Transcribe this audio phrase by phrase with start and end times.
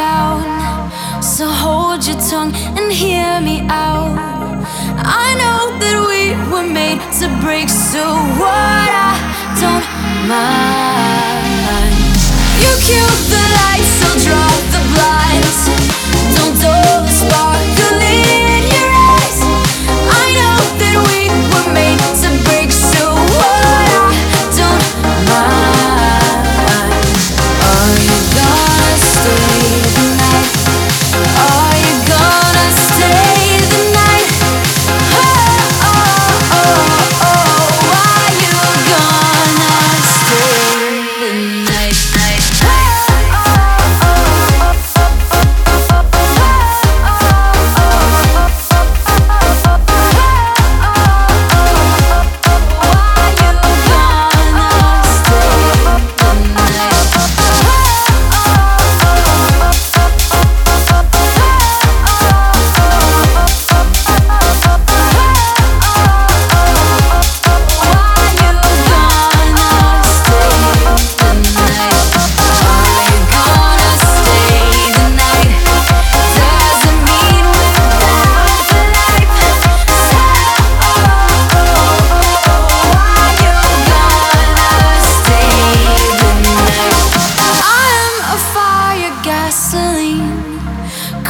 [0.00, 0.40] down.
[1.22, 4.16] So hold your tongue and hear me out.
[5.24, 8.02] I know that we were made to break, so
[8.40, 8.88] what?
[9.08, 9.12] I
[9.62, 9.86] don't
[10.32, 12.20] mind.
[12.62, 16.19] You killed the lights, so drop the blinds.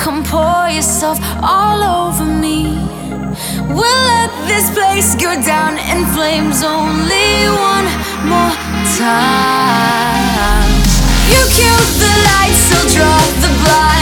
[0.00, 2.72] Come pour yourself all over me.
[3.68, 7.86] We'll let this place go down in flames only one
[8.24, 8.56] more
[8.96, 10.72] time.
[11.28, 13.99] You killed the lights, so drop the blind.